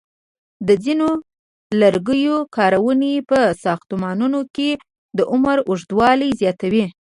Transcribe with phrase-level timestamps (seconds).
[0.67, 1.07] د ځینو
[1.81, 4.69] لرګیو کارونې په ساختمانونو کې
[5.17, 6.85] د عمر اوږدوالی زیاتوي.